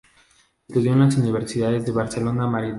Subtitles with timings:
[0.67, 2.69] Estudió en las universidades de Barcelona, Madrid y París.